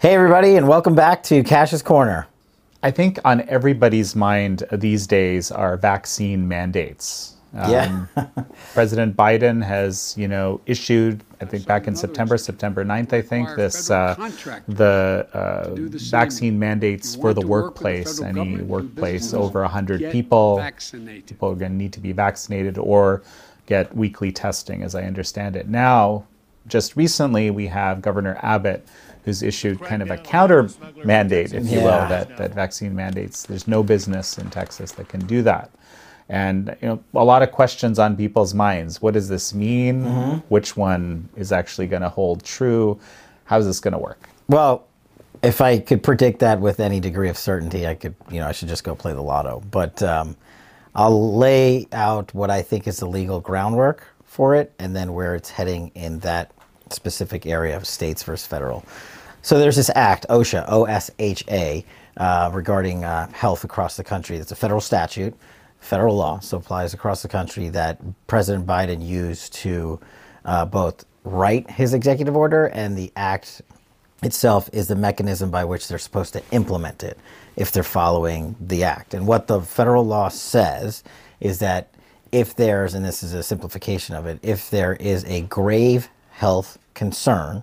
[0.00, 2.28] Hey, everybody, and welcome back to Kash's Corner.
[2.84, 7.34] I think on everybody's mind these days are vaccine mandates.
[7.52, 8.26] Um, Yeah.
[8.74, 13.48] President Biden has, you know, issued, I think back in September, September 9th, I think,
[13.56, 14.14] this uh,
[14.68, 18.20] the uh, vaccine mandates for the workplace.
[18.20, 20.64] Any workplace over 100 people,
[21.26, 23.22] people are going to need to be vaccinated or
[23.66, 25.68] get weekly testing, as I understand it.
[25.68, 26.24] Now,
[26.68, 28.86] just recently, we have Governor Abbott,
[29.28, 30.70] who's issued kind of a counter
[31.04, 33.42] mandate, if you will, that, that vaccine mandates.
[33.42, 35.70] There's no business in Texas that can do that.
[36.30, 39.02] And you know, a lot of questions on people's minds.
[39.02, 40.02] What does this mean?
[40.48, 42.98] Which one is actually going to hold true?
[43.44, 44.30] How's this going to work?
[44.48, 44.86] Well,
[45.42, 48.52] if I could predict that with any degree of certainty, I could, you know, I
[48.52, 49.62] should just go play the lotto.
[49.70, 50.38] But um,
[50.94, 55.34] I'll lay out what I think is the legal groundwork for it and then where
[55.34, 56.50] it's heading in that
[56.92, 58.84] specific area of states versus federal.
[59.42, 61.84] So there's this act, OSHA, O S H A,
[62.16, 64.36] uh, regarding uh, health across the country.
[64.36, 65.34] It's a federal statute,
[65.80, 70.00] federal law, so applies across the country that President Biden used to
[70.44, 73.62] uh, both write his executive order and the act
[74.22, 77.18] itself is the mechanism by which they're supposed to implement it
[77.56, 79.14] if they're following the act.
[79.14, 81.04] And what the federal law says
[81.40, 81.94] is that
[82.32, 86.78] if there's, and this is a simplification of it, if there is a grave health
[86.94, 87.62] concern,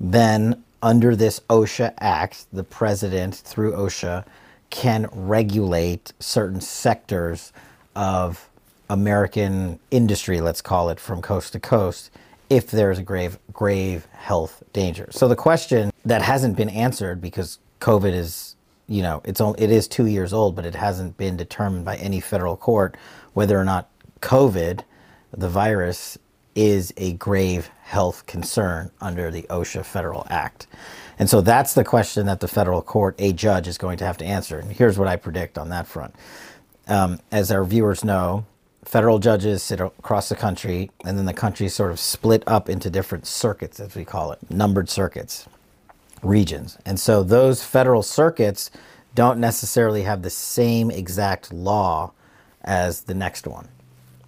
[0.00, 4.24] then under this OSHA Act, the president, through OSHA,
[4.68, 7.54] can regulate certain sectors
[7.96, 8.50] of
[8.90, 12.10] American industry, let's call it, from coast to coast,
[12.50, 15.08] if there's a grave, grave health danger.
[15.10, 18.54] So the question that hasn't been answered because COVID is,
[18.86, 21.96] you know, it's only, it is two years old, but it hasn't been determined by
[21.96, 22.94] any federal court
[23.32, 23.88] whether or not
[24.20, 24.82] COVID,
[25.32, 26.18] the virus,
[26.54, 30.66] is a grave health concern under the OSHA Federal Act.
[31.18, 34.16] And so that's the question that the federal court, a judge, is going to have
[34.18, 34.58] to answer.
[34.58, 36.14] And here's what I predict on that front.
[36.88, 38.44] Um, as our viewers know,
[38.84, 42.90] federal judges sit across the country, and then the country sort of split up into
[42.90, 45.46] different circuits, as we call it, numbered circuits,
[46.22, 46.78] regions.
[46.84, 48.70] And so those federal circuits
[49.14, 52.12] don't necessarily have the same exact law
[52.62, 53.68] as the next one.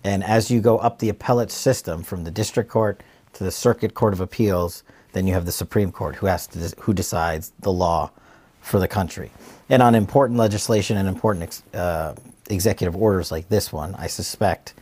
[0.06, 3.02] And as you go up the appellate system from the district court
[3.32, 6.72] to the circuit court of appeals, then you have the Supreme Court who has to
[6.78, 8.12] who decides the law
[8.60, 9.32] for the country.
[9.68, 12.14] And on important legislation and important ex, uh,
[12.48, 14.74] executive orders like this one, I suspect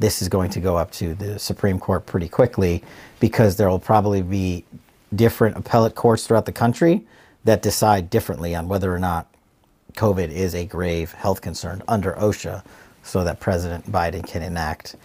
[0.00, 2.82] this is going to go up to the Supreme Court pretty quickly
[3.20, 4.64] because there will probably be
[5.14, 7.06] different appellate courts throughout the country
[7.44, 9.32] that decide differently on whether or not
[9.94, 12.64] COVID is a grave health concern under OSHA
[13.02, 14.96] so that President Biden can enact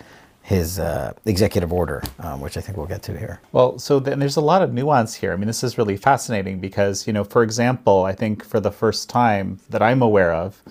[0.42, 3.42] his uh, executive order, um, which I think we'll get to here.
[3.52, 5.34] Well, so then there's a lot of nuance here.
[5.34, 8.72] I mean, this is really fascinating because, you know, for example, I think for the
[8.72, 10.64] first time that I'm aware of,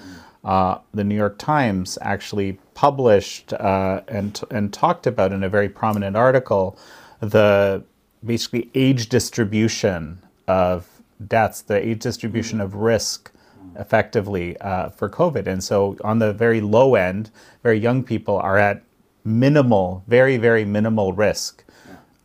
[0.46, 5.68] uh, the New York Times actually published uh, and and talked about in a very
[5.68, 6.78] prominent article
[7.20, 7.82] the
[8.24, 10.88] basically age distribution of
[11.26, 13.32] deaths, the age distribution of risk
[13.78, 15.46] effectively uh, for COVID.
[15.46, 17.30] And so on the very low end,
[17.62, 18.82] very young people are at
[19.24, 21.64] minimal, very, very minimal risk.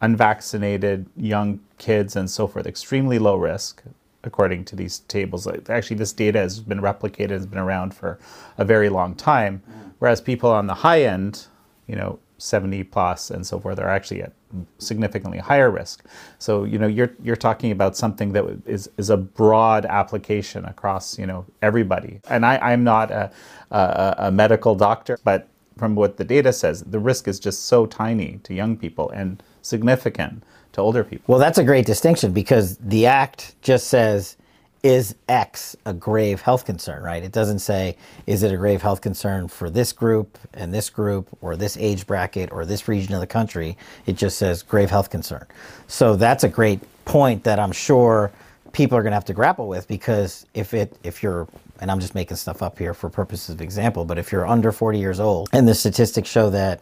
[0.01, 3.83] Unvaccinated young kids and so forth, extremely low risk,
[4.23, 5.47] according to these tables.
[5.69, 8.19] Actually, this data has been replicated, has been around for
[8.57, 9.61] a very long time.
[9.99, 11.47] Whereas people on the high end,
[11.87, 14.33] you know, 70 plus and so forth, are actually at
[14.79, 16.05] significantly higher risk.
[16.39, 21.17] So, you know, you're you're talking about something that is is a broad application across,
[21.17, 22.19] you know, everybody.
[22.29, 23.31] And I, I'm not a,
[23.71, 25.47] a, a medical doctor, but
[25.77, 29.41] from what the data says, the risk is just so tiny to young people and
[29.61, 31.23] significant to older people.
[31.27, 34.37] Well, that's a great distinction because the act just says,
[34.83, 37.23] is X a grave health concern, right?
[37.23, 41.27] It doesn't say, is it a grave health concern for this group and this group
[41.41, 43.77] or this age bracket or this region of the country.
[44.05, 45.45] It just says grave health concern.
[45.87, 48.31] So that's a great point that I'm sure
[48.71, 51.47] people are going to have to grapple with because if it if you're
[51.79, 54.71] and I'm just making stuff up here for purposes of example, but if you're under
[54.71, 56.79] 40 years old and the statistics show that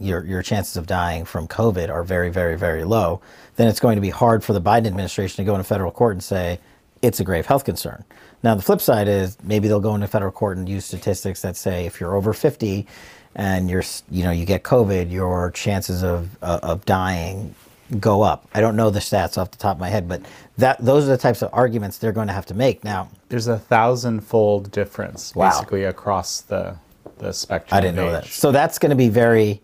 [0.00, 3.20] your your chances of dying from COVID are very, very, very low,
[3.56, 6.12] then it's going to be hard for the Biden administration to go into federal court
[6.14, 6.60] and say
[7.02, 8.04] it's a grave health concern.
[8.42, 11.56] Now the flip side is maybe they'll go into federal court and use statistics that
[11.56, 12.86] say if you're over 50
[13.34, 17.54] and you're you know you get COVID, your chances of uh, of dying
[18.00, 18.46] go up.
[18.52, 20.22] I don't know the stats off the top of my head, but
[20.58, 22.84] that those are the types of arguments they're going to have to make.
[22.84, 25.50] Now There's a thousand-fold difference Wow.
[25.50, 26.76] basically across the
[27.18, 27.76] the spectrum.
[27.76, 28.26] I didn't know that.
[28.26, 29.60] So that's going to be very.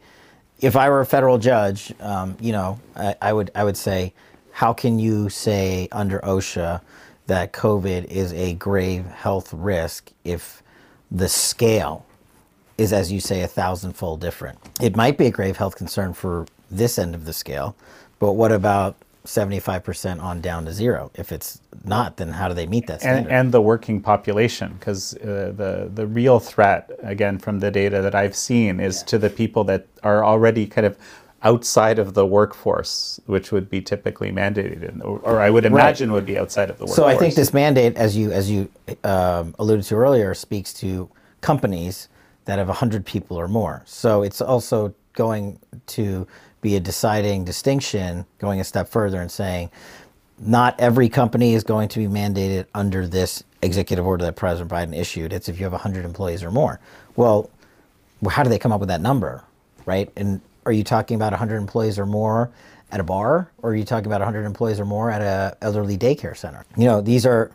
[0.60, 4.12] If I were a federal judge, um, you know, I, I would I would say
[4.52, 6.80] how can you say under OSHA
[7.26, 10.62] that COVID is a grave health risk if
[11.10, 12.04] the scale
[12.76, 14.58] is, as you say, a thousandfold different?
[14.80, 17.76] It might be a grave health concern for this end of the scale,
[18.18, 21.10] but what about 75% on down to zero?
[21.14, 23.30] If it's not, then how do they meet that standard?
[23.30, 28.02] and, and the working population because uh, the the real threat again from the data
[28.02, 30.98] that I've seen is to the people that are already kind of
[31.44, 36.26] outside of the workforce which would be typically mandated or, or I would imagine would
[36.26, 38.70] be outside of the workforce So I think this mandate, as you as you
[39.04, 41.08] um, alluded to earlier, speaks to
[41.42, 42.08] companies
[42.46, 43.82] that have 100 people or more.
[43.84, 45.58] So it's also going
[45.88, 46.26] to
[46.60, 49.70] be a deciding distinction, going a step further and saying
[50.38, 54.98] not every company is going to be mandated under this executive order that President Biden
[54.98, 55.32] issued.
[55.32, 56.80] It's if you have 100 employees or more.
[57.16, 57.50] Well,
[58.28, 59.44] how do they come up with that number,
[59.86, 60.10] right?
[60.16, 62.50] And are you talking about 100 employees or more
[62.90, 65.98] at a bar, or are you talking about 100 employees or more at a elderly
[65.98, 66.64] daycare center?
[66.76, 67.50] You know, these are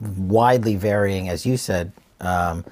[0.00, 2.64] widely varying, as you said, um,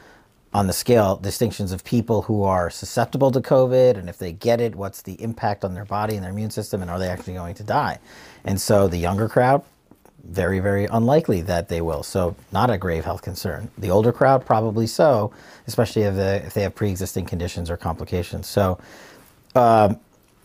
[0.53, 4.61] on the scale distinctions of people who are susceptible to COVID, and if they get
[4.61, 7.35] it, what's the impact on their body and their immune system, and are they actually
[7.35, 7.99] going to die?
[8.45, 9.63] And so the younger crowd,
[10.25, 12.03] very, very unlikely that they will.
[12.03, 13.71] So not a grave health concern.
[13.79, 15.33] The older crowd, probably so,
[15.67, 18.47] especially if they, if they have pre-existing conditions or complications.
[18.47, 18.79] So
[19.55, 19.99] um,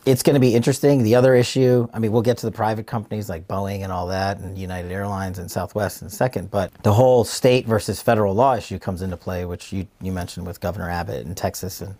[0.07, 1.04] it's going to be interesting.
[1.04, 4.07] The other issue, I mean, we'll get to the private companies like Boeing and all
[4.07, 8.33] that, and United Airlines and Southwest in a second, but the whole state versus federal
[8.33, 11.94] law issue comes into play, which you, you mentioned with Governor Abbott in Texas, and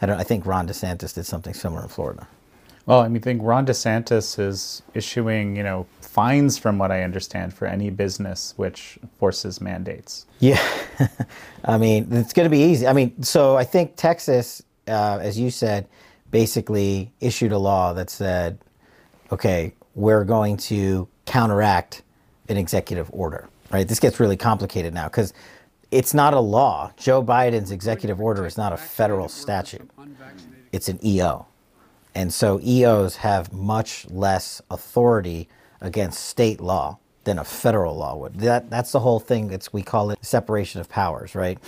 [0.00, 0.18] I don't.
[0.18, 2.26] I think Ron DeSantis did something similar in Florida.
[2.84, 7.04] Well, I mean, I think Ron DeSantis is issuing, you know, fines from what I
[7.04, 10.26] understand for any business which forces mandates.
[10.40, 10.60] Yeah,
[11.64, 12.88] I mean, it's going to be easy.
[12.88, 15.86] I mean, so I think Texas, uh, as you said,
[16.32, 18.58] basically issued a law that said,
[19.30, 22.02] okay, we're going to counteract
[22.48, 23.86] an executive order, right?
[23.86, 25.32] This gets really complicated now because
[25.92, 26.92] it's not a law.
[26.96, 29.88] Joe Biden's executive order is not a federal statute,
[30.72, 31.46] it's an EO.
[32.14, 35.48] And so EOs have much less authority
[35.80, 38.34] against state law than a federal law would.
[38.40, 39.50] That, that's the whole thing.
[39.50, 41.58] It's, we call it separation of powers, right?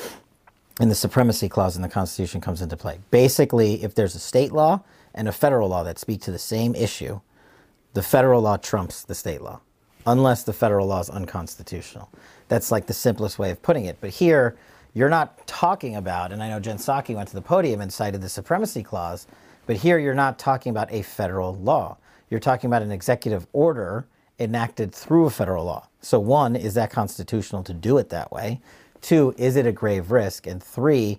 [0.80, 2.98] And the supremacy clause in the Constitution comes into play.
[3.10, 4.82] Basically, if there's a state law
[5.14, 7.20] and a federal law that speak to the same issue,
[7.92, 9.60] the federal law trumps the state law,
[10.04, 12.10] unless the federal law is unconstitutional.
[12.48, 13.98] That's like the simplest way of putting it.
[14.00, 14.56] But here,
[14.94, 18.20] you're not talking about, and I know Jen Psaki went to the podium and cited
[18.20, 19.28] the supremacy clause,
[19.66, 21.96] but here you're not talking about a federal law.
[22.30, 24.06] You're talking about an executive order
[24.40, 25.86] enacted through a federal law.
[26.00, 28.60] So, one, is that constitutional to do it that way?
[29.04, 30.46] Two, is it a grave risk?
[30.46, 31.18] And three,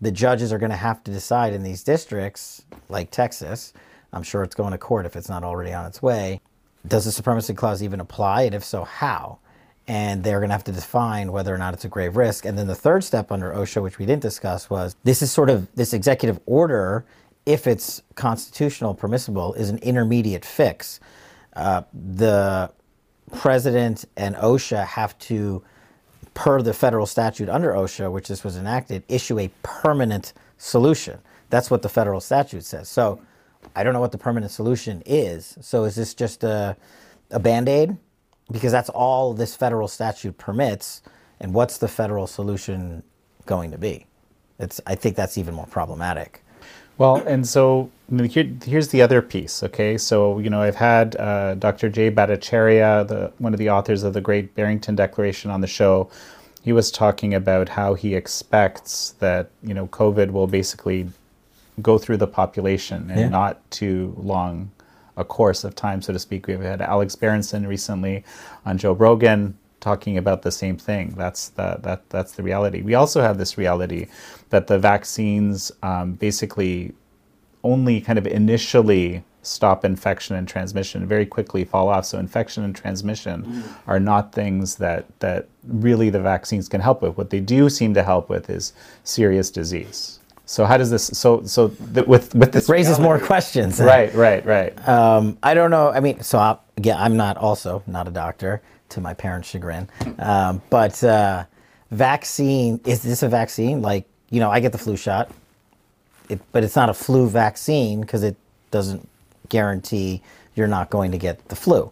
[0.00, 3.74] the judges are going to have to decide in these districts, like Texas,
[4.14, 6.40] I'm sure it's going to court if it's not already on its way.
[6.86, 8.44] Does the supremacy clause even apply?
[8.44, 9.40] And if so, how?
[9.86, 12.46] And they're going to have to define whether or not it's a grave risk.
[12.46, 15.50] And then the third step under OSHA, which we didn't discuss, was this is sort
[15.50, 17.04] of this executive order,
[17.44, 20.98] if it's constitutional, permissible, is an intermediate fix.
[21.54, 22.72] Uh, the
[23.32, 25.62] president and OSHA have to,
[26.38, 31.18] per the federal statute under OSHA, which this was enacted, issue a permanent solution.
[31.50, 32.88] That's what the federal statute says.
[32.88, 33.20] So
[33.74, 35.58] I don't know what the permanent solution is.
[35.60, 36.76] So is this just a,
[37.32, 37.96] a band aid?
[38.52, 41.02] Because that's all this federal statute permits.
[41.40, 43.02] And what's the federal solution
[43.44, 44.06] going to be?
[44.60, 46.44] It's, I think that's even more problematic.
[46.98, 49.62] Well, and so here, here's the other piece.
[49.62, 51.88] Okay, so you know I've had uh, Dr.
[51.88, 56.10] Jay Bhattacharya, the one of the authors of the Great Barrington Declaration, on the show.
[56.62, 61.08] He was talking about how he expects that you know COVID will basically
[61.80, 63.28] go through the population and Yeah.
[63.28, 64.70] not too long
[65.16, 66.46] a course of time, so to speak.
[66.48, 68.24] We've had Alex Berenson recently
[68.66, 71.14] on Joe Rogan talking about the same thing.
[71.16, 72.82] That's the, that that's the reality.
[72.82, 74.06] We also have this reality
[74.50, 76.94] that the vaccines um, basically
[77.64, 82.04] only kind of initially stop infection and transmission and very quickly fall off.
[82.04, 87.16] So infection and transmission are not things that that really the vaccines can help with.
[87.16, 88.72] What they do seem to help with is
[89.04, 90.18] serious disease.
[90.44, 91.06] So how does this?
[91.06, 93.80] So so th- with with this Raises more questions.
[93.80, 94.88] Right, right, right.
[94.88, 95.90] Um, I don't know.
[95.90, 99.88] I mean, so I, again, I'm not also not a doctor, to my parents' chagrin.
[100.18, 101.44] Um, but uh,
[101.90, 103.82] vaccine is this a vaccine?
[103.82, 105.30] Like you know, I get the flu shot,
[106.28, 108.36] it, but it's not a flu vaccine because it
[108.70, 109.08] doesn't
[109.48, 110.22] guarantee
[110.54, 111.90] you're not going to get the flu.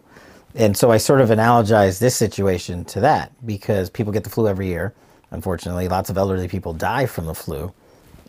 [0.55, 4.47] And so I sort of analogize this situation to that because people get the flu
[4.47, 4.93] every year.
[5.31, 7.73] Unfortunately, lots of elderly people die from the flu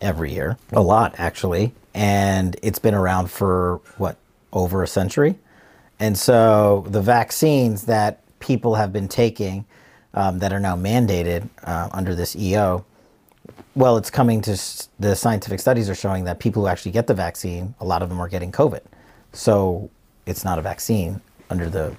[0.01, 1.73] every year, a lot actually.
[1.93, 4.17] And it's been around for what,
[4.53, 5.35] over a century?
[5.99, 9.65] And so the vaccines that people have been taking
[10.13, 12.85] um, that are now mandated uh, under this EO,
[13.75, 17.07] well, it's coming to s- the scientific studies are showing that people who actually get
[17.07, 18.81] the vaccine, a lot of them are getting COVID.
[19.33, 19.89] So
[20.25, 21.95] it's not a vaccine under the,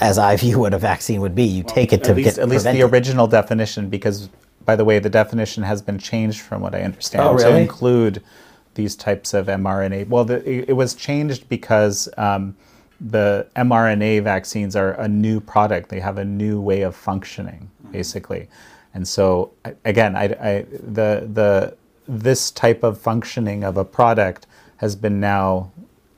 [0.00, 1.44] as I view what a vaccine would be.
[1.44, 4.28] You take it to least, get at least the original definition, because
[4.64, 7.52] by the way, the definition has been changed from what I understand Oh, really?
[7.52, 8.22] to include
[8.74, 10.08] these types of mRNA.
[10.08, 12.56] Well, the, it, it was changed because um,
[13.00, 18.48] the mRNA vaccines are a new product; they have a new way of functioning, basically.
[18.94, 19.52] And so,
[19.84, 21.76] again, I, I, the the
[22.08, 24.46] this type of functioning of a product
[24.78, 25.72] has been now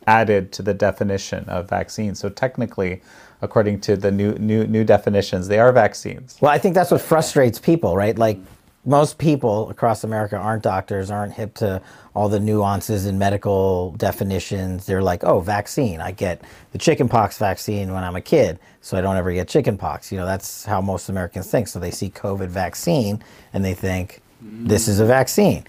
[0.06, 2.14] added to the definition of vaccine.
[2.14, 3.02] So technically,
[3.42, 6.38] according to the new new new definitions, they are vaccines.
[6.40, 8.16] Well, I think that's what frustrates people, right?
[8.16, 8.38] Like
[8.84, 11.82] most people across America aren't doctors, aren't hip to
[12.14, 14.86] all the nuances and medical definitions.
[14.86, 16.00] They're like, oh, vaccine.
[16.00, 16.42] I get
[16.72, 20.10] the chickenpox vaccine when I'm a kid, so I don't ever get chickenpox.
[20.10, 21.68] You know, that's how most Americans think.
[21.68, 25.64] So they see COVID vaccine and they think this is a vaccine.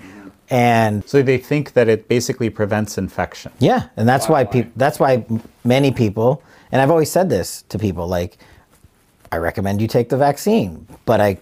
[0.51, 3.51] And So they think that it basically prevents infection.
[3.59, 4.71] yeah, and that's why people.
[4.75, 5.23] That's why
[5.63, 8.37] many people, and I've always said this to people, like,
[9.31, 11.37] I recommend you take the vaccine, but I,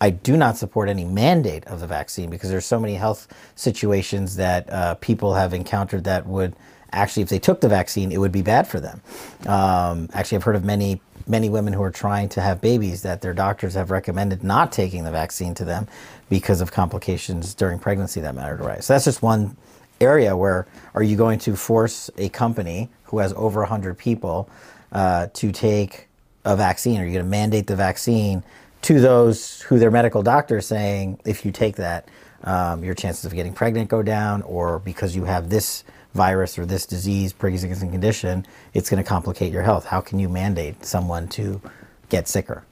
[0.00, 4.36] I do not support any mandate of the vaccine because there's so many health situations
[4.36, 6.54] that uh, people have encountered that would
[6.92, 9.02] actually, if they took the vaccine, it would be bad for them.
[9.46, 13.20] Um, actually, I've heard of many many women who are trying to have babies that
[13.20, 15.86] their doctors have recommended not taking the vaccine to them
[16.28, 18.86] because of complications during pregnancy that might arise.
[18.86, 19.56] So that's just one
[20.00, 24.48] area where are you going to force a company who has over 100 people
[24.92, 26.08] uh, to take
[26.44, 27.00] a vaccine?
[27.00, 28.42] Are you going to mandate the vaccine
[28.82, 32.08] to those who their medical doctor is saying, if you take that,
[32.44, 35.84] um, your chances of getting pregnant go down, or because you have this
[36.14, 39.84] virus or this disease, pre-existing condition, it's going to complicate your health.
[39.84, 41.60] How can you mandate someone to
[42.08, 42.64] get sicker?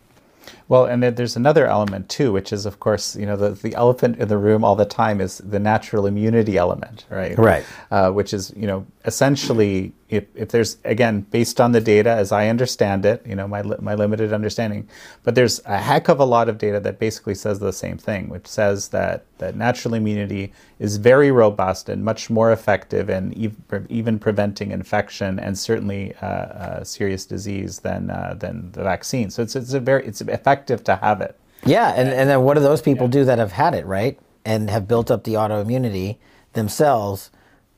[0.69, 3.75] Well, and then there's another element too, which is, of course, you know, the, the
[3.75, 7.39] elephant in the room all the time is the natural immunity element, right?
[7.39, 7.65] Right.
[7.91, 12.33] Uh, which is, you know, essentially, if, if there's, again, based on the data as
[12.33, 14.89] I understand it, you know, my, my limited understanding,
[15.23, 18.29] but there's a heck of a lot of data that basically says the same thing,
[18.29, 23.35] which says that, that natural immunity is very robust and much more effective in
[23.71, 29.31] ev- even preventing infection and certainly uh, uh, serious disease than, uh, than the vaccine.
[29.31, 31.39] So it's, it's a very, it's effective to have it.
[31.65, 34.19] Yeah, and, and then what do those people do that have had it, right?
[34.45, 36.17] And have built up the autoimmunity
[36.53, 37.31] themselves?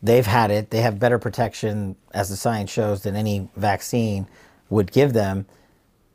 [0.02, 0.70] They've had it.
[0.70, 4.26] They have better protection, as the science shows, than any vaccine
[4.68, 5.46] would give them.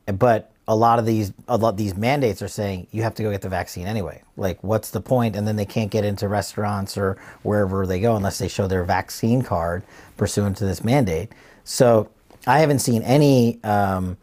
[0.06, 3.32] But a lot of these, a lot these mandates are saying you have to go
[3.32, 4.24] get the vaccine anyway.
[4.38, 5.36] Like, what's the point?
[5.36, 8.84] And then they can't get into restaurants or wherever they go unless they show their
[8.84, 9.84] vaccine card
[10.18, 11.32] pursuant to this mandate.
[11.64, 12.10] So
[12.48, 13.64] I haven't seen any.
[13.64, 14.18] Um,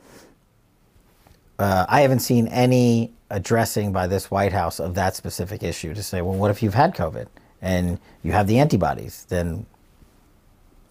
[1.58, 6.02] uh, I haven't seen any addressing by this White House of that specific issue to
[6.02, 7.26] say, well, what if you've had COVID
[7.60, 9.26] and you have the antibodies?
[9.28, 9.66] Then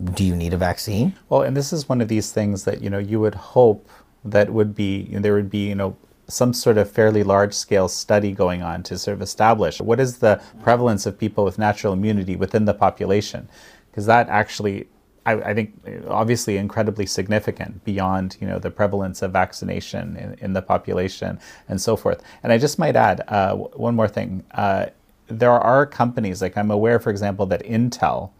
[0.03, 1.13] do you need a vaccine?
[1.30, 3.88] Well, and this is one of these things that you know you would hope
[4.25, 5.96] that would be you know, there would be you know
[6.27, 10.20] some sort of fairly large scale study going on to sort of establish what is
[10.20, 13.48] the prevalence of people with natural immunity within the population,
[13.89, 14.88] because that actually.
[15.25, 15.74] I, I think
[16.08, 21.80] obviously incredibly significant beyond you know the prevalence of vaccination in, in the population and
[21.80, 22.24] so forth.
[22.44, 24.44] And I just might add uh, one more thing.
[24.51, 24.88] Uh,
[25.28, 28.32] there are companies like I'm aware, for example, that Intel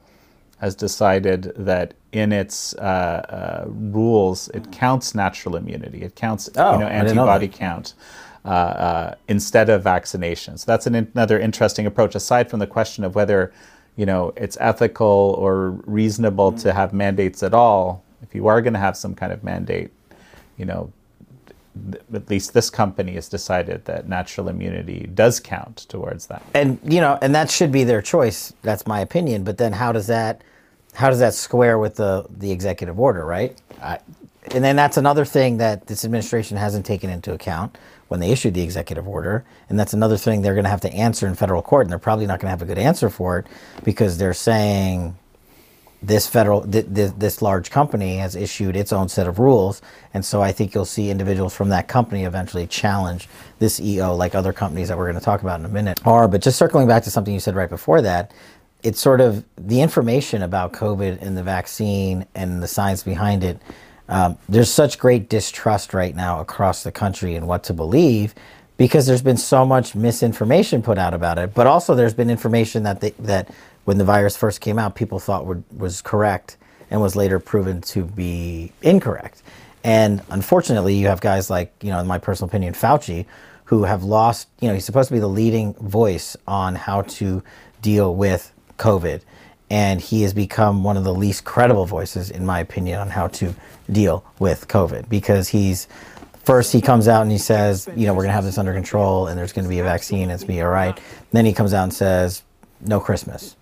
[0.60, 6.02] has decided that in its uh, uh, rules it counts natural immunity.
[6.02, 7.94] It counts Oh, you know didn't know antibody count
[8.46, 10.58] uh, uh, instead of vaccination.
[10.58, 12.16] So that's an, another interesting approach.
[12.16, 13.52] Aside from the question of whether
[14.02, 15.54] you know it's ethical or
[16.00, 16.78] reasonable to mm-hmm.
[16.80, 17.84] have mandates at all,
[18.26, 19.90] if you are going to have some kind of mandate,
[20.60, 20.82] you know.
[21.92, 26.42] th- At least this company has decided that natural immunity does count towards that.
[26.54, 28.54] And you know, and that should be their choice.
[28.68, 29.44] That's my opinion.
[29.44, 30.34] But then, how does that,
[31.02, 33.54] how does that square with the the executive order, right?
[33.82, 34.00] I,
[34.56, 37.78] and then that's another thing that this administration hasn't taken into account
[38.12, 39.46] when they issued the executive order.
[39.70, 41.98] And that's another thing they're going to have to answer in federal court, and they're
[41.98, 43.48] probably not going to have a good answer for it
[43.86, 45.16] because they're saying
[46.04, 49.84] this federal th- th- this large company has issued its own set of rules
[50.16, 54.34] and so i think you'll see individuals from that company eventually challenge this eo like
[54.34, 56.88] other companies that we're going to talk about in a minute are but just circling
[56.88, 58.32] back to something you said right before that
[58.82, 63.62] it's sort of the information about covid and the vaccine and the science behind it
[64.12, 68.36] um, there's such great distrust right now across the country in what to believe
[68.78, 72.84] because there's been so much misinformation put out about it, but also there's been information
[72.84, 73.50] that they, that
[73.86, 76.58] when the virus first came out, people thought was correct,
[76.90, 79.42] and was later proven to be incorrect.
[79.84, 83.26] And unfortunately, you have guys like, you know, in my personal opinion, Fauci,
[83.66, 87.42] who have lost, you know, he's supposed to be the leading voice on how to
[87.82, 89.22] deal with COVID.
[89.72, 93.28] And he has become one of the least credible voices, in my opinion, on how
[93.30, 93.56] to
[93.90, 95.88] deal with COVID because he's
[96.44, 98.74] first he comes out and he says, you know, we're going to have this under
[98.74, 101.00] control and there's going to be a vaccine, and it's going to be all right.
[101.32, 102.44] then he comes out and says,
[102.82, 103.56] no Christmas.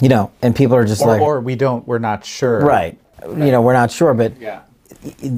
[0.00, 2.60] You know, and people are just or, like, or we don't, we're not sure.
[2.60, 2.98] right.
[3.28, 4.60] You know, we're not sure, but Yeah.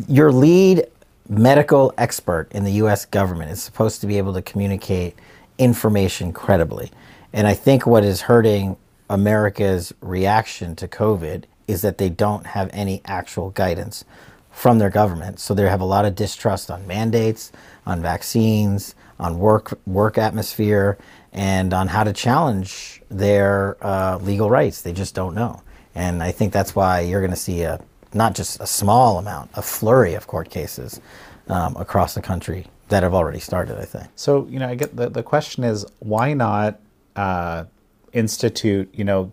[0.09, 0.87] your lead
[1.29, 5.17] medical expert in the US government is supposed to be able to communicate
[5.59, 6.93] information credibly.
[7.33, 8.77] And I think what is hurting
[9.09, 14.05] America's reaction to COVID is that they don't have any actual guidance
[14.51, 15.41] from their government.
[15.41, 17.53] So they have a lot of distrust on mandates,
[17.87, 20.97] on vaccines, on work work atmosphere,
[21.33, 24.83] and on how to challenge their uh, legal rights.
[24.83, 25.63] They just don't know.
[25.95, 27.81] And I think that's why you're going to see a
[28.13, 31.01] not just a small amount, a flurry of court cases
[31.49, 33.79] um, across the country that have already started.
[33.79, 34.07] I think.
[34.15, 36.81] So, you know, I get the, the question is why not
[37.17, 37.65] uh,
[38.15, 39.33] institute, you know,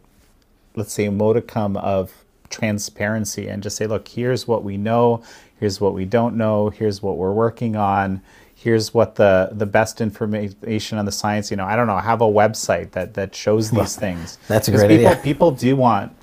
[0.76, 2.12] let's say a modicum of
[2.50, 5.24] transparency and just say, look, here's what we know,
[5.60, 8.22] here's what we don't know, here's what we're working on,
[8.54, 12.22] here's what the the best information on the science, you know, I don't know, have
[12.22, 14.38] a website that that shows these things.
[14.48, 15.24] That's a great people, idea.
[15.24, 16.16] People do want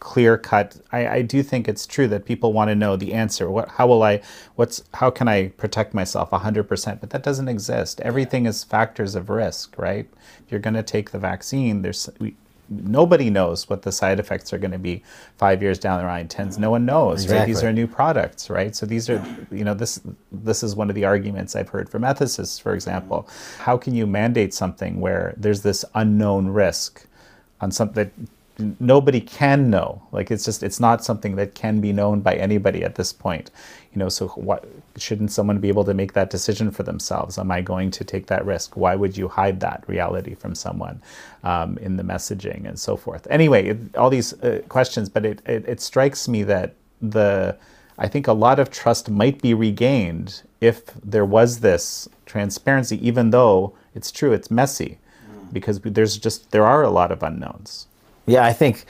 [0.00, 3.50] clear cut I, I do think it's true that people want to know the answer.
[3.50, 4.20] What how will i
[4.56, 8.00] what's how can i protect myself 100% but that doesn't exist.
[8.00, 10.08] Everything is factors of risk right?
[10.44, 12.34] If you're going to take the vaccine there's we,
[12.70, 15.02] nobody knows what the side effects are going to be
[15.36, 17.46] five years down the line tens no one knows right?
[17.46, 18.74] These are new products right?
[18.74, 20.00] So these are you know this
[20.32, 23.28] this is one of the arguments i've heard from ethicists for example.
[23.58, 27.06] How can you mandate something where there's this unknown risk
[27.60, 28.12] on something that
[28.80, 30.02] nobody can know.
[30.12, 33.50] Like it's just it's not something that can be known by anybody at this point.
[33.92, 34.64] You know so what
[34.96, 37.38] shouldn't someone be able to make that decision for themselves?
[37.38, 38.76] Am i going to take that risk?
[38.76, 41.02] Why would you hide that reality from someone
[41.42, 43.26] um, in the messaging and so forth?
[43.30, 47.56] Anyway it, all these uh, questions but it, it it strikes me that the
[47.98, 53.30] i think a lot of trust might be regained if there was this transparency even
[53.30, 54.98] though it's true it's messy.
[55.52, 57.88] Because there's just there are a lot of unknowns
[58.30, 58.84] Yeah, I think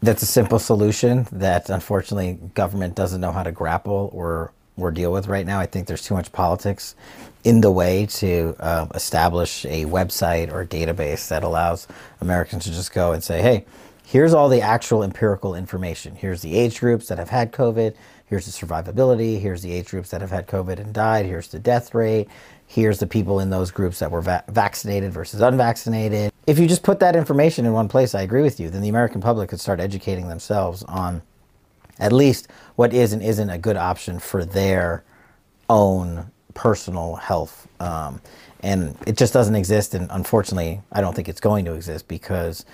[0.00, 5.10] that's a simple solution that unfortunately government doesn't know how to grapple or or deal
[5.10, 5.58] with right now.
[5.58, 6.94] I think there's too much politics
[7.42, 11.88] in the way to uh, establish a website or a database that allows
[12.20, 13.64] Americans to just go and say, "Hey,
[14.04, 16.14] here's all the actual empirical information.
[16.14, 17.96] Here's the age groups that have had COVID.
[18.26, 19.40] Here's the survivability.
[19.40, 21.26] Here's the age groups that have had COVID and died.
[21.26, 22.28] Here's the death rate.
[22.72, 26.32] Here's the people in those groups that were va- vaccinated versus unvaccinated.
[26.46, 28.88] If you just put that information in one place, I agree with you, then the
[28.88, 31.20] American public could start educating themselves on
[31.98, 35.02] at least what is and isn't a good option for their
[35.68, 37.66] own personal health.
[37.80, 38.20] Um,
[38.60, 39.94] and it just doesn't exist.
[39.94, 42.64] And unfortunately, I don't think it's going to exist because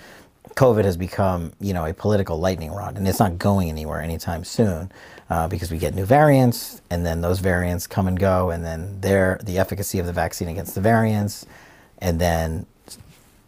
[0.55, 4.43] COVID has become, you know, a political lightning rod, and it's not going anywhere anytime
[4.43, 4.91] soon
[5.29, 8.99] uh, because we get new variants, and then those variants come and go, and then
[9.01, 11.45] their the efficacy of the vaccine against the variants,
[11.99, 12.65] and then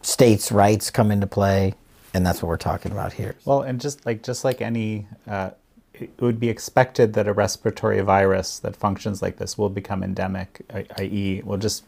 [0.02, 1.74] states' rights come into play,
[2.14, 3.36] and that's what we're talking about here.
[3.46, 5.52] Well, and just like just like any, uh,
[5.94, 10.62] it would be expected that a respiratory virus that functions like this will become endemic,
[10.98, 11.84] i.e., will just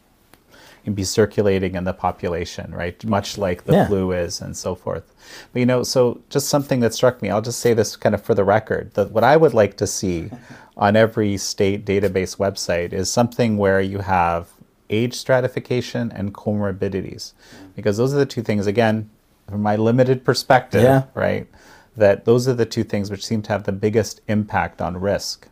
[0.96, 3.04] be circulating in the population, right?
[3.06, 3.88] Much like the Yeah.
[3.88, 5.14] flu is, and so forth.
[5.54, 7.30] But you know, so just something that struck me.
[7.30, 8.94] I'll just say this kind of for the record.
[8.96, 10.30] That what I would like to see
[10.78, 14.50] on every state database website is something where you have
[14.90, 17.34] age stratification and comorbidities,
[17.76, 18.68] because those are the two things.
[18.68, 19.10] Again,
[19.50, 21.04] from my limited perspective, Yeah.
[21.14, 21.48] right?
[21.96, 25.48] That those are the two things which seem to have the biggest impact on risk.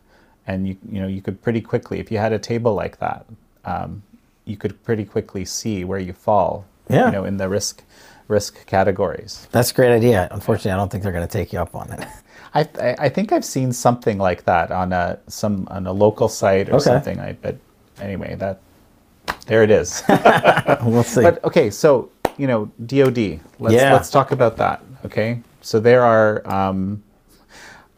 [0.46, 3.26] And you, you know, you could pretty quickly, if you had a table like that,
[3.64, 4.02] um,
[4.44, 7.06] you could pretty quickly see where you fall, Yeah.
[7.06, 7.82] you know, in the risk
[8.28, 9.48] risk categories.
[9.50, 10.28] That's a great idea.
[10.30, 12.06] Unfortunately, I don't think they're going to take you up on it.
[12.54, 16.68] I, I think I've seen something like that on a some on a local site
[16.68, 16.84] or Okay.
[16.84, 17.18] something.
[17.20, 17.56] I but
[18.00, 18.60] anyway, that
[19.46, 20.02] there it is.
[20.84, 21.22] we'll see.
[21.22, 23.40] But okay, so you know, DoD.
[23.58, 23.92] Let's Yeah.
[23.92, 24.80] let's talk about that.
[25.04, 27.02] Okay, so there are um,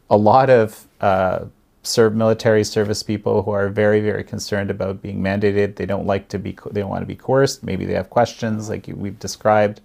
[0.09, 1.45] a lot of uh,
[1.83, 5.75] serve military service people who are very very concerned about being mandated.
[5.75, 6.57] They don't like to be.
[6.71, 7.63] They don't want to be coerced.
[7.63, 9.81] Maybe they have questions like you, we've described.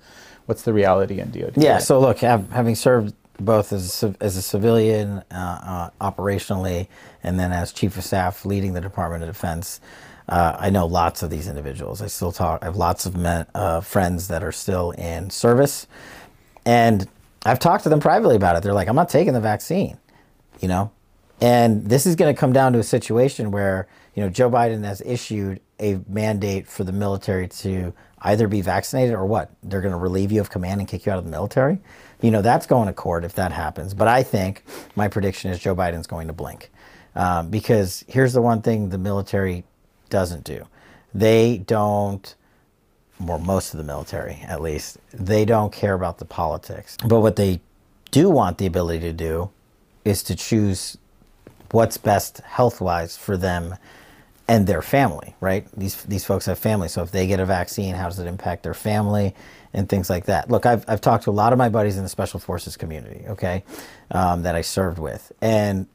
[0.46, 1.58] What's the reality in DoD?
[1.58, 1.78] Yeah.
[1.78, 6.88] So look, having served both as a, as a civilian, uh, uh, operationally,
[7.22, 9.80] and then as chief of staff leading the Department of Defense,
[10.28, 12.00] uh, I know lots of these individuals.
[12.00, 12.62] I still talk.
[12.62, 15.86] I have lots of men, uh, friends that are still in service,
[16.64, 17.06] and
[17.44, 18.62] I've talked to them privately about it.
[18.62, 19.98] They're like, I'm not taking the vaccine,
[20.60, 20.90] you know?
[21.40, 24.84] And this is going to come down to a situation where, you know, Joe Biden
[24.84, 29.50] has issued a mandate for the military to either be vaccinated or what?
[29.62, 31.78] They're going to relieve you of command and kick you out of the military.
[32.20, 33.94] You know, that's going to court if that happens.
[33.94, 34.64] But I think
[34.96, 36.70] my prediction is Joe Biden's going to blink.
[37.14, 39.64] Um, because here's the one thing the military
[40.10, 40.66] doesn't do
[41.14, 42.34] they don't
[43.26, 46.96] or most of the military at least, they don't care about the politics.
[47.04, 47.60] But what they
[48.10, 49.50] do want the ability to do
[50.04, 50.96] is to choose
[51.70, 53.76] what's best health wise for them
[54.48, 55.66] and their family, right?
[55.76, 58.62] These these folks have families, so if they get a vaccine, how does it impact
[58.62, 59.34] their family
[59.74, 60.50] and things like that?
[60.50, 63.24] Look, I've I've talked to a lot of my buddies in the special forces community,
[63.28, 63.62] okay,
[64.10, 65.86] um, that I served with, and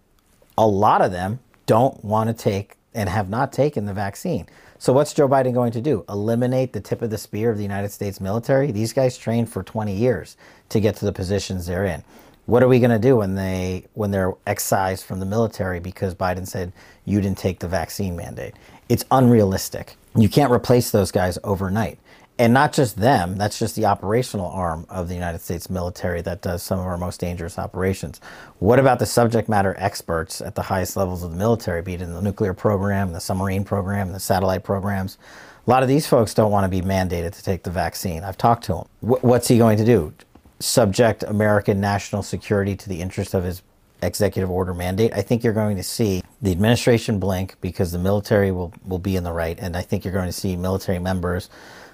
[0.58, 4.48] a lot of them don't want to take and have not taken the vaccine.
[4.78, 6.04] So what's Joe Biden going to do?
[6.10, 8.72] Eliminate the tip of the spear of the United States military?
[8.72, 10.36] These guys trained for 20 years
[10.70, 12.04] to get to the positions they're in.
[12.46, 16.14] What are we going to do when they when they're excised from the military because
[16.14, 16.74] Biden said
[17.06, 18.54] you didn't take the vaccine mandate?
[18.90, 19.96] It's unrealistic.
[20.16, 22.00] You can't replace those guys overnight
[22.40, 26.42] and not just them, that's just the operational arm of the United States military that
[26.42, 28.20] does some of our most dangerous operations.
[28.58, 32.02] What about the subject matter experts at the highest levels of the military, be it
[32.02, 35.20] in the nuclear program, the submarine program, the satellite programs?
[35.66, 38.24] A lot of these folks don't want to be mandated to take the vaccine.
[38.24, 38.88] I've talked to them.
[39.00, 40.12] what's he going to do?
[40.60, 43.62] Subject American national security to the interest of his
[44.02, 45.14] executive order mandate?
[45.14, 49.16] I think you're going to see the administration blink because the military will, will be
[49.16, 49.58] in the right.
[49.60, 51.50] And I think you're going to see military members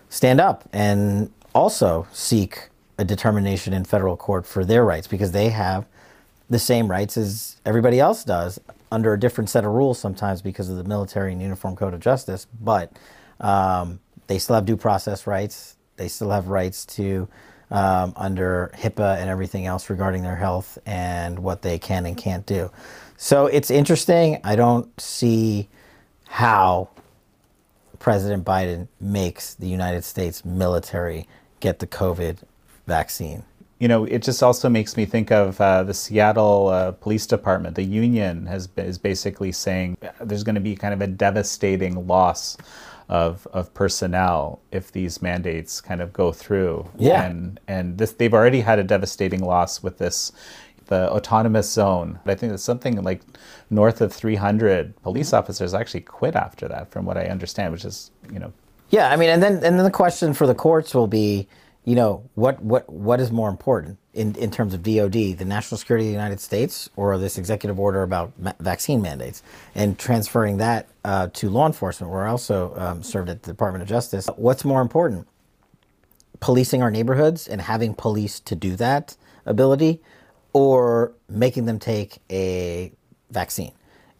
[0.09, 5.49] stand up and also seek a determination in federal court for their rights because they
[5.49, 5.87] have
[6.49, 8.59] the same rights as everybody else does
[8.91, 11.99] under a different set of rules sometimes because of the military and uniform code of
[11.99, 12.91] justice but
[13.39, 17.27] um, they still have due process rights they still have rights to
[17.71, 22.45] um, under HIPAA and everything else regarding their health and what they can and can't
[22.45, 22.71] do.
[23.17, 24.39] So it's interesting.
[24.43, 25.67] I don't see
[26.27, 26.89] how
[27.99, 31.27] President Biden makes the United States military
[31.59, 32.37] get the COVID
[32.87, 33.43] vaccine.
[33.79, 37.75] You know, it just also makes me think of uh, the Seattle uh, Police Department.
[37.75, 42.57] The union has is basically saying there's going to be kind of a devastating loss
[43.09, 46.87] of of personnel if these mandates kind of go through.
[46.97, 47.23] Yeah.
[47.23, 50.31] And and this they've already had a devastating loss with this
[50.89, 52.19] the autonomous zone.
[52.25, 53.21] I think it's something like
[53.69, 58.11] north of 300 police officers actually quit after that, from what I understand, which is,
[58.31, 58.51] you know.
[58.89, 61.47] Yeah, I mean, and then and then the question for the courts will be,
[61.89, 65.79] you know, what what what is more important in in terms of DoD, the national
[65.79, 69.41] security of the United States, or this executive order about ma- vaccine mandates,
[69.73, 73.81] and transferring that uh, to law enforcement, where I also um, served at the Department
[73.81, 74.29] of Justice.
[74.35, 75.27] What's more important?
[76.41, 79.99] Policing our neighborhoods and having police to do that ability,
[80.53, 82.91] or making them take a
[83.31, 83.71] vaccine.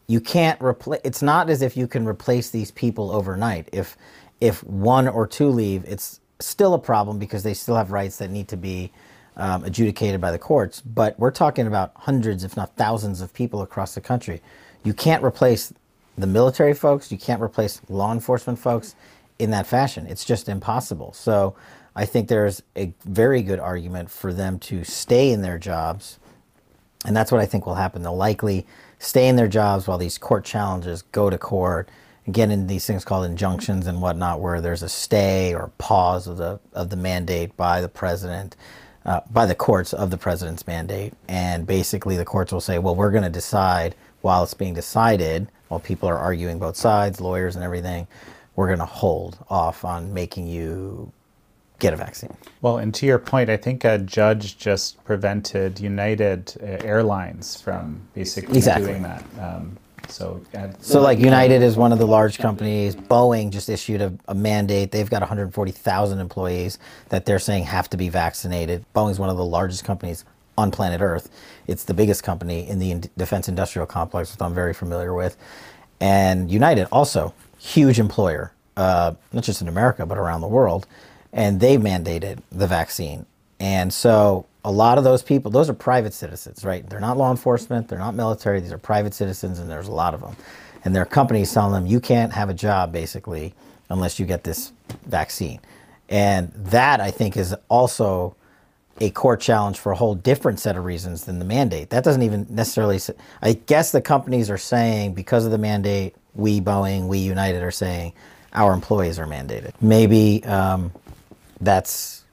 [0.08, 1.02] You can't replace.
[1.04, 3.68] It's not as if you can replace these people overnight.
[3.72, 3.96] If
[4.40, 8.30] if one or two leave, it's still a problem because they still have rights that
[8.30, 8.92] need to be
[9.36, 10.80] um, adjudicated by the courts.
[10.80, 14.42] But we're talking about hundreds, if not thousands, of people across the country.
[14.84, 15.72] You can't replace
[16.18, 17.10] the military folks.
[17.10, 18.94] You can't replace law enforcement folks
[19.38, 20.06] in that fashion.
[20.06, 21.12] It's just impossible.
[21.12, 21.54] So
[21.96, 26.18] I think there's a very good argument for them to stay in their jobs.
[27.06, 28.02] And that's what I think will happen.
[28.02, 28.66] They'll likely
[28.98, 31.88] stay in their jobs while these court challenges go to court
[32.32, 36.36] get into these things called injunctions and whatnot, where there's a stay or pause of
[36.36, 38.56] the of the mandate by the president,
[39.04, 42.94] uh, by the courts of the president's mandate, and basically the courts will say, well,
[42.94, 47.56] we're going to decide while it's being decided, while people are arguing both sides, lawyers
[47.56, 48.06] and everything,
[48.56, 51.10] we're going to hold off on making you
[51.78, 52.36] get a vaccine.
[52.60, 58.58] Well, and to your point, I think a judge just prevented United Airlines from basically
[58.58, 58.88] exactly.
[58.88, 59.24] doing that.
[59.40, 59.78] Um,
[60.10, 60.40] so,
[60.80, 62.94] so like United is one of the large companies.
[62.94, 64.92] Boeing just issued a, a mandate.
[64.92, 68.84] They've got 140,000 employees that they're saying have to be vaccinated.
[68.94, 70.24] Boeing's one of the largest companies
[70.58, 71.30] on planet Earth.
[71.66, 75.36] It's the biggest company in the defense industrial complex, which I'm very familiar with.
[76.00, 80.86] And United also huge employer, uh, not just in America but around the world
[81.32, 83.26] and they mandated the vaccine.
[83.58, 86.88] And so a lot of those people, those are private citizens, right?
[86.88, 90.14] They're not law enforcement, they're not military, these are private citizens, and there's a lot
[90.14, 90.36] of them.
[90.84, 93.54] And their companies telling them you can't have a job basically
[93.88, 94.72] unless you get this
[95.06, 95.60] vaccine.
[96.08, 98.34] And that I think is also
[99.00, 101.90] a core challenge for a whole different set of reasons than the mandate.
[101.90, 103.00] That doesn't even necessarily.
[103.40, 107.70] I guess the companies are saying because of the mandate, we Boeing, we United are
[107.70, 108.12] saying
[108.52, 109.72] our employees are mandated.
[109.80, 110.92] Maybe um,
[111.60, 112.24] that's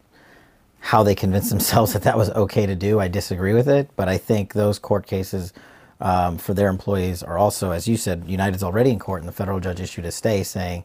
[0.80, 3.90] how they convinced themselves that that was okay to do, I disagree with it.
[3.96, 5.54] But I think those court cases
[6.00, 9.34] um, for their employees are also, as you said, United's already in court, and the
[9.34, 10.84] federal judge issued a stay saying,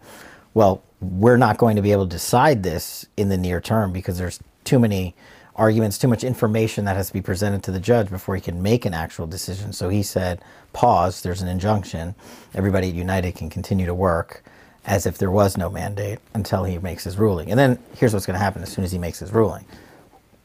[0.55, 4.18] well, we're not going to be able to decide this in the near term because
[4.18, 5.14] there's too many
[5.55, 8.62] arguments, too much information that has to be presented to the judge before he can
[8.62, 9.72] make an actual decision.
[9.72, 12.14] So he said, pause, there's an injunction.
[12.55, 14.42] Everybody at United can continue to work
[14.87, 17.50] as if there was no mandate until he makes his ruling.
[17.50, 19.64] And then here's what's going to happen as soon as he makes his ruling.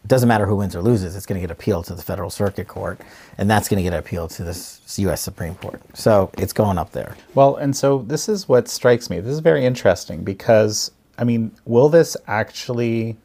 [0.03, 2.29] It doesn't matter who wins or loses, it's going to get appealed to the federal
[2.29, 3.01] circuit court,
[3.37, 5.21] and that's going to get appealed to the U.S.
[5.21, 5.81] Supreme Court.
[5.93, 7.17] So it's going up there.
[7.35, 9.19] Well, and so this is what strikes me.
[9.19, 13.17] This is very interesting because, I mean, will this actually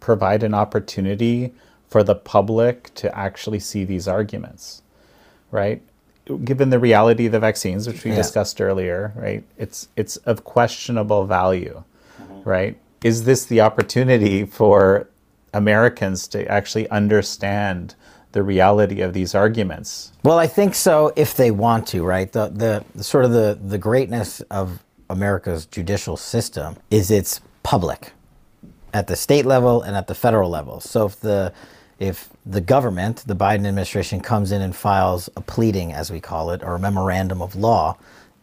[0.00, 1.52] provide an opportunity
[1.88, 4.82] for the public to actually see these arguments,
[5.50, 5.82] right?
[6.44, 8.16] Given the reality of the vaccines, which we yeah.
[8.16, 9.44] discussed earlier, right?
[9.58, 11.84] It's it's of questionable value,
[12.20, 12.48] mm-hmm.
[12.48, 12.78] right?
[13.04, 15.08] Is this the opportunity for
[15.52, 17.94] Americans to actually understand
[18.32, 20.12] the reality of these arguments?
[20.22, 22.30] Well, I think so if they want to, right?
[22.32, 28.12] The the, the sort of the the greatness of America's judicial system is it's public
[28.94, 30.80] at the state level and at the federal level.
[30.80, 31.52] So if the
[31.98, 36.50] if the government, the Biden administration comes in and files a pleading as we call
[36.50, 37.96] it or a memorandum of law,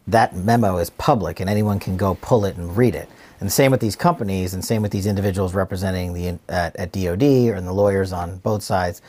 [0.06, 3.08] that memo is public and anyone can go pull it and read it.
[3.40, 6.92] And the same with these companies and same with these individuals representing the at, at
[6.92, 9.00] DOD or and the lawyers on both sides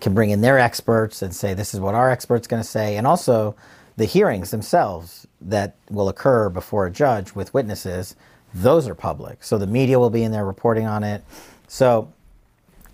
[0.00, 2.96] can bring in their experts and say this is what our expert's going to say
[2.96, 3.54] and also
[3.96, 8.16] the hearings themselves that will occur before a judge with witnesses
[8.54, 9.42] those are public.
[9.42, 11.24] So the media will be in there reporting on it.
[11.66, 12.12] So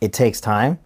[0.01, 0.79] it takes time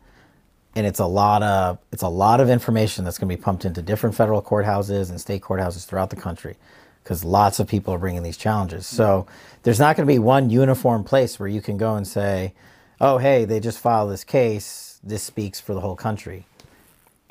[0.74, 3.64] and it's a lot of it's a lot of information that's going to be pumped
[3.64, 6.56] into different federal courthouses and state courthouses throughout the country
[7.04, 8.86] because lots of people are bringing these challenges.
[8.86, 9.26] So
[9.62, 12.54] there's not going to be one uniform place where you can go and say,
[13.00, 14.98] "Oh, hey, they just filed this case.
[15.04, 16.46] This speaks for the whole country."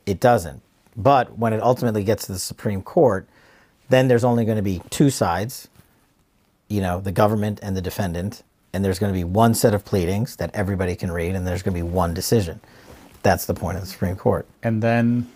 [0.06, 0.62] It doesn't.
[0.96, 3.28] But when it ultimately gets to the Supreme Court,
[3.90, 5.68] then there's only going to be two sides
[6.74, 8.42] you know, the government and the defendant,
[8.74, 11.62] and there's going to be one set of pleadings that everybody can read, and there's
[11.62, 12.60] going to be one decision.
[13.22, 14.48] That's the point of the Supreme Court.
[14.64, 15.30] And then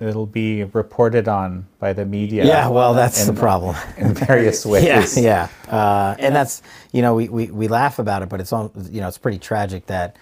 [0.00, 2.44] it'll be reported on by the media.
[2.44, 3.76] Yeah, well, that's in, the problem.
[3.96, 4.84] In various ways.
[5.16, 5.74] yeah, yeah.
[5.74, 9.00] Uh, and that's, you know, we, we, we laugh about it, but it's on, you
[9.00, 10.16] know, it's pretty tragic that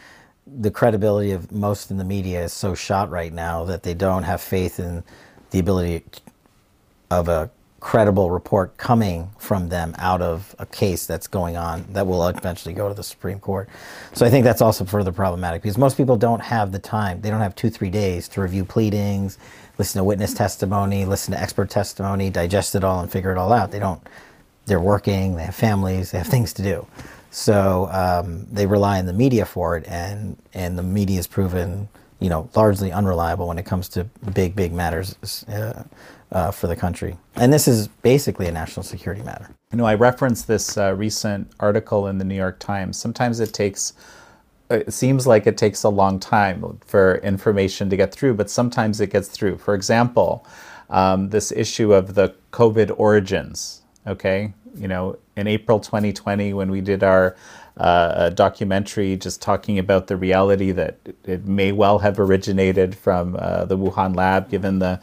[0.47, 4.25] the credibility of most in the media is so shot right now that they don't
[4.25, 5.03] have faith in
[5.51, 6.05] the ability
[7.11, 7.51] of a
[7.85, 12.73] credible report coming from them out of a case that's going on that will eventually
[12.73, 13.69] go to the Supreme Court.
[14.15, 17.21] So I think that's also further problematic because most people don't have the time.
[17.21, 19.37] They don't have two, three days to review pleadings,
[19.77, 23.53] listen to witness testimony, listen to expert testimony, digest it all, and figure it all
[23.53, 23.71] out.
[23.71, 24.01] They don't.
[24.65, 25.37] They're working.
[25.37, 26.11] They have families.
[26.11, 26.87] They have things to do.
[27.31, 31.89] So um, they rely on the media for it, and and the media is proven,
[32.19, 35.45] you know, largely unreliable when it comes to big, big matters.
[35.45, 35.85] Uh,
[36.33, 37.17] uh, for the country.
[37.37, 39.49] And this is basically a national security matter.
[39.73, 42.99] You know, I referenced this uh, recent article in the New York Times.
[42.99, 43.95] Sometimes it takes,
[44.71, 49.01] it seems like it takes a long time for information to get through, but sometimes
[49.01, 49.59] it gets through.
[49.59, 50.47] For example,
[50.91, 54.55] um, this issue of the COVID origins, okay?
[54.77, 57.37] You know, in April 2020, when we did our
[57.77, 63.65] uh, documentary just talking about the reality that it may well have originated from uh,
[63.65, 65.01] the Wuhan lab, given the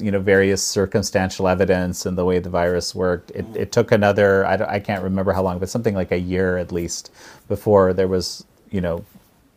[0.00, 3.30] you know various circumstantial evidence and the way the virus worked.
[3.30, 6.58] It, it took another I, I can't remember how long, but something like a year
[6.58, 7.12] at least
[7.46, 9.04] before there was you know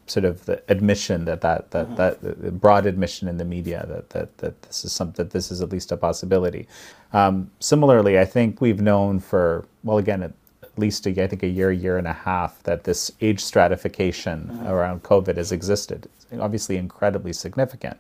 [0.05, 2.43] sort of the admission that that that, mm-hmm.
[2.43, 5.61] that broad admission in the media that that that this is something that this is
[5.61, 6.67] at least a possibility.
[7.13, 10.21] Um, similarly, I think we've known for well again
[10.73, 14.49] at, least a, I think a year, year and a half that this age stratification
[14.51, 14.67] mm-hmm.
[14.67, 16.07] around COVID has existed.
[16.15, 17.97] It's obviously incredibly significant,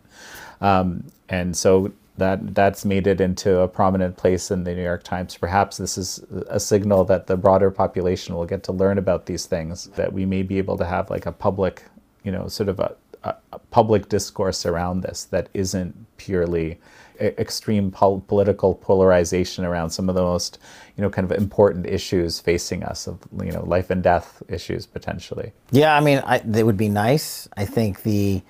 [0.61, 5.03] um, and so that that's made it into a prominent place in the New York
[5.03, 5.37] Times.
[5.37, 9.45] Perhaps this is a signal that the broader population will get to learn about these
[9.45, 11.83] things, that we may be able to have like a public,
[12.23, 16.79] you know, sort of a, a, a public discourse around this that isn't purely
[17.21, 20.57] extreme pol- political polarization around some of the most,
[20.97, 24.85] you know, kind of important issues facing us of, you know, life and death issues
[24.85, 25.51] potentially.
[25.71, 26.21] Yeah, I mean,
[26.55, 27.47] it would be nice.
[27.55, 28.41] I think the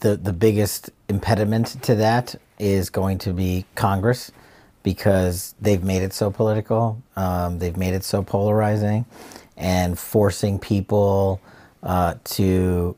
[0.00, 4.32] the the biggest impediment to that is going to be Congress
[4.82, 9.04] because they've made it so political, um, they've made it so polarizing,
[9.56, 11.40] and forcing people
[11.82, 12.96] uh, to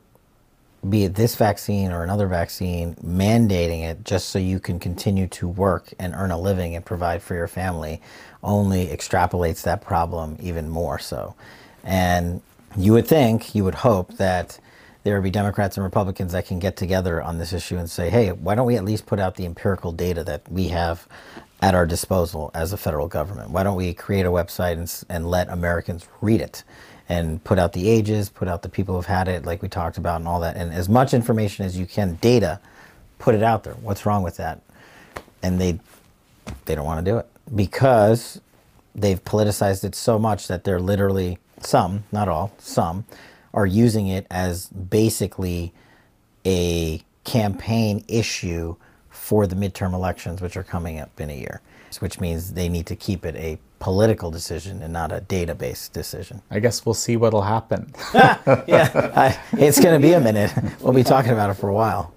[0.88, 5.49] be it this vaccine or another vaccine, mandating it just so you can continue to
[5.49, 8.01] work and earn a living and provide for your family
[8.42, 11.35] only extrapolates that problem even more so.
[11.83, 12.42] And
[12.77, 14.59] you would think, you would hope that
[15.05, 18.11] there would be Democrats and Republicans that can get together on this issue and say,
[18.11, 21.07] hey, why don't we at least put out the empirical data that we have
[21.61, 23.51] at our disposal as a federal government?
[23.51, 26.64] Why don't we create a website and, and let Americans read it
[27.08, 29.98] and put out the ages, put out the people who've had it, like we talked
[29.98, 32.60] about, and all that, and as much information as you can, data,
[33.18, 33.74] put it out there.
[33.74, 34.60] What's wrong with that?
[35.42, 35.78] And they
[36.64, 38.40] they don't want to do it because
[38.94, 43.04] they've politicized it so much that they're literally some, not all, some
[43.52, 45.72] are using it as basically
[46.44, 48.76] a campaign issue
[49.10, 51.60] for the midterm elections, which are coming up in a year,
[52.00, 56.40] which means they need to keep it a political decision and not a database decision.
[56.51, 57.92] I guess we'll see what'll happen.
[58.14, 60.51] yeah, I, it's going to be a minute.
[60.81, 62.14] We'll be talking about it for a while.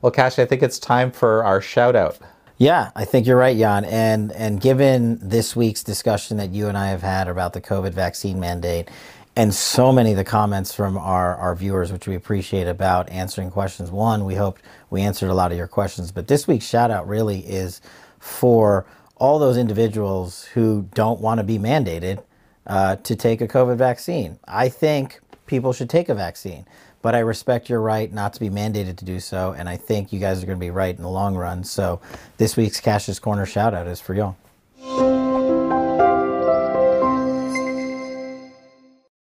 [0.00, 2.16] Well, Kash, I think it's time for our shout out.
[2.56, 3.84] Yeah, I think you're right, Jan.
[3.84, 7.92] And and given this week's discussion that you and I have had about the COVID
[7.92, 8.88] vaccine mandate,
[9.36, 13.50] and so many of the comments from our, our viewers, which we appreciate about answering
[13.50, 13.90] questions.
[13.90, 17.06] One, we hoped we answered a lot of your questions, but this week's shout out
[17.06, 17.82] really is
[18.20, 22.22] for all those individuals who don't want to be mandated
[22.66, 24.38] uh, to take a COVID vaccine.
[24.46, 26.66] I think people should take a vaccine,
[27.02, 30.12] but I respect your right not to be mandated to do so, and I think
[30.12, 31.64] you guys are going to be right in the long run.
[31.64, 32.00] So
[32.38, 35.23] this week's Kash's Corner shout out is for y'all.